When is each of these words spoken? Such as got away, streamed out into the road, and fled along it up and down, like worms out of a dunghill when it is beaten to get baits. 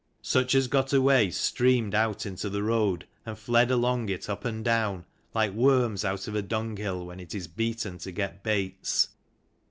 Such 0.23 0.55
as 0.55 0.65
got 0.65 0.93
away, 0.93 1.29
streamed 1.29 1.93
out 1.93 2.25
into 2.25 2.49
the 2.49 2.63
road, 2.63 3.05
and 3.23 3.37
fled 3.37 3.69
along 3.69 4.09
it 4.09 4.31
up 4.31 4.45
and 4.45 4.65
down, 4.65 5.05
like 5.35 5.51
worms 5.51 6.03
out 6.03 6.27
of 6.27 6.33
a 6.33 6.41
dunghill 6.41 7.05
when 7.05 7.19
it 7.19 7.35
is 7.35 7.47
beaten 7.47 7.99
to 7.99 8.11
get 8.11 8.41
baits. 8.41 9.09